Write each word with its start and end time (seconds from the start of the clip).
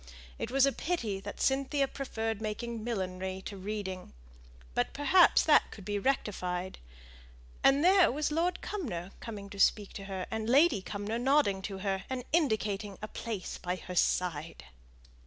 It 0.39 0.49
was 0.49 0.65
a 0.65 0.71
pity 0.71 1.19
that 1.19 1.39
Cynthia 1.39 1.87
preferred 1.87 2.41
making 2.41 2.83
millinery 2.83 3.39
to 3.43 3.55
reading; 3.55 4.13
but 4.73 4.93
perhaps 4.93 5.43
that 5.43 5.69
could 5.69 5.85
be 5.85 5.99
rectified. 5.99 6.79
And 7.63 7.85
there 7.85 8.11
was 8.11 8.31
Lord 8.31 8.61
Cumnor 8.61 9.11
coming 9.19 9.47
to 9.51 9.59
speak 9.59 9.93
to 9.93 10.05
her, 10.05 10.25
and 10.31 10.49
Lady 10.49 10.81
Cumnor 10.81 11.19
nodding 11.19 11.61
to 11.69 11.77
her, 11.85 12.03
and 12.09 12.23
indicating 12.33 12.97
a 12.99 13.07
place 13.07 13.59
by 13.59 13.75
her 13.75 13.93
side. 13.95 14.63